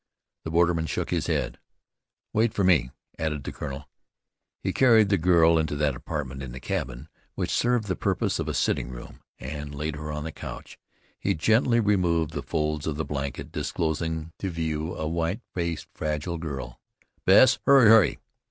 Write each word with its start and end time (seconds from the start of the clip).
The 0.45 0.49
borderman 0.49 0.87
shook 0.87 1.11
his 1.11 1.27
head. 1.27 1.59
"Wait 2.33 2.55
for 2.55 2.63
me," 2.63 2.89
added 3.19 3.43
the 3.43 3.51
colonel. 3.51 3.87
He 4.63 4.73
carried 4.73 5.09
the 5.09 5.17
girl 5.19 5.63
to 5.63 5.75
that 5.75 5.95
apartment 5.95 6.41
in 6.41 6.53
the 6.53 6.59
cabin 6.59 7.07
which 7.35 7.51
served 7.51 7.85
the 7.87 7.95
purpose 7.95 8.39
of 8.39 8.47
a 8.49 8.55
sitting 8.55 8.89
room, 8.89 9.21
and 9.37 9.75
laid 9.75 9.95
her 9.97 10.11
on 10.11 10.25
a 10.25 10.31
couch. 10.31 10.79
He 11.19 11.35
gently 11.35 11.79
removed 11.79 12.31
the 12.31 12.41
folds 12.41 12.87
of 12.87 12.95
the 12.95 13.05
blanket, 13.05 13.51
disclosing 13.51 14.33
to 14.39 14.49
view 14.49 14.93
a 14.93 14.95
fragile, 14.95 15.11
white 15.11 15.41
faced 15.53 15.87
girl. 15.93 16.79
"Bess, 17.27 17.59
hurry, 17.67 17.87
hurry!" 17.87 18.19